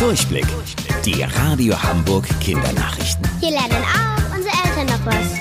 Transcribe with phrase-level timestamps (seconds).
[0.00, 0.46] Durchblick.
[1.04, 3.22] Die Radio Hamburg Kindernachrichten.
[3.38, 5.38] Hier lernen auch unsere Eltern noch was.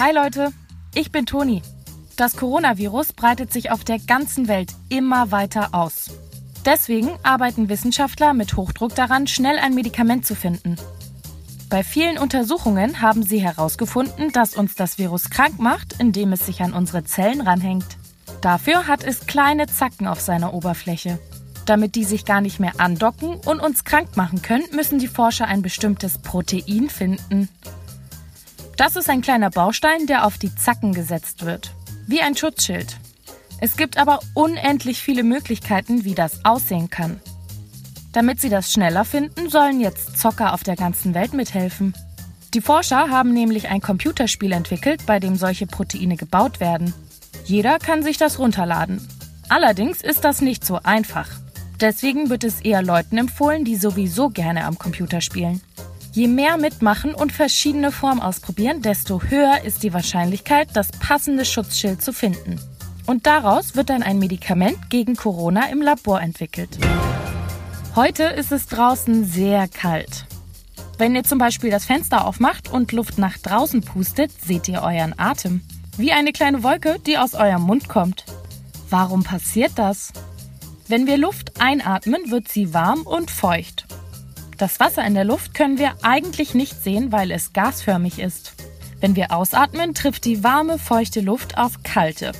[0.00, 0.52] Hi Leute,
[0.96, 1.62] ich bin Toni.
[2.16, 6.10] Das Coronavirus breitet sich auf der ganzen Welt immer weiter aus.
[6.64, 10.74] Deswegen arbeiten Wissenschaftler mit Hochdruck daran, schnell ein Medikament zu finden.
[11.70, 16.62] Bei vielen Untersuchungen haben sie herausgefunden, dass uns das Virus krank macht, indem es sich
[16.62, 17.96] an unsere Zellen ranhängt.
[18.40, 21.20] Dafür hat es kleine Zacken auf seiner Oberfläche.
[21.66, 25.46] Damit die sich gar nicht mehr andocken und uns krank machen können, müssen die Forscher
[25.46, 27.48] ein bestimmtes Protein finden.
[28.76, 31.72] Das ist ein kleiner Baustein, der auf die Zacken gesetzt wird.
[32.06, 32.98] Wie ein Schutzschild.
[33.60, 37.20] Es gibt aber unendlich viele Möglichkeiten, wie das aussehen kann.
[38.12, 41.94] Damit sie das schneller finden, sollen jetzt Zocker auf der ganzen Welt mithelfen.
[42.52, 46.94] Die Forscher haben nämlich ein Computerspiel entwickelt, bei dem solche Proteine gebaut werden.
[47.44, 49.06] Jeder kann sich das runterladen.
[49.48, 51.28] Allerdings ist das nicht so einfach.
[51.84, 55.60] Deswegen wird es eher Leuten empfohlen, die sowieso gerne am Computer spielen.
[56.12, 62.00] Je mehr mitmachen und verschiedene Formen ausprobieren, desto höher ist die Wahrscheinlichkeit, das passende Schutzschild
[62.00, 62.58] zu finden.
[63.04, 66.78] Und daraus wird dann ein Medikament gegen Corona im Labor entwickelt.
[67.94, 70.24] Heute ist es draußen sehr kalt.
[70.96, 75.12] Wenn ihr zum Beispiel das Fenster aufmacht und Luft nach draußen pustet, seht ihr euren
[75.18, 75.60] Atem.
[75.98, 78.24] Wie eine kleine Wolke, die aus eurem Mund kommt.
[78.88, 80.14] Warum passiert das?
[80.86, 83.86] Wenn wir Luft einatmen, wird sie warm und feucht.
[84.58, 88.52] Das Wasser in der Luft können wir eigentlich nicht sehen, weil es gasförmig ist.
[89.00, 92.32] Wenn wir ausatmen, trifft die warme, feuchte Luft auf kalte.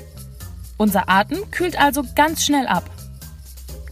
[0.77, 2.89] Unser Atem kühlt also ganz schnell ab.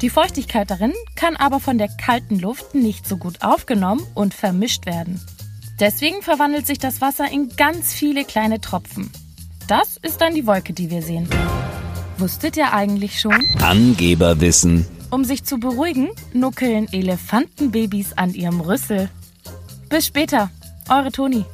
[0.03, 4.85] Die Feuchtigkeit darin kann aber von der kalten Luft nicht so gut aufgenommen und vermischt
[4.85, 5.21] werden.
[5.81, 9.11] Deswegen verwandelt sich das Wasser in ganz viele kleine Tropfen.
[9.67, 11.29] Das ist dann die Wolke, die wir sehen.
[12.23, 13.35] Wusstet ihr eigentlich schon?
[13.61, 14.87] Angeberwissen.
[15.11, 19.09] Um sich zu beruhigen, nuckeln Elefantenbabys an ihrem Rüssel.
[19.89, 20.49] Bis später,
[20.89, 21.45] eure Toni.